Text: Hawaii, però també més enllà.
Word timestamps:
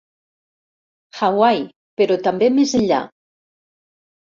Hawaii, 1.19 1.61
però 2.03 2.19
també 2.29 2.51
més 2.57 2.75
enllà. 2.83 3.05